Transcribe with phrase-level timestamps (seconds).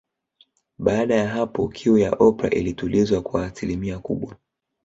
[0.79, 4.35] Baada ya hapo kiu ya Oprah ilitulizwa kwa asilimia kubwa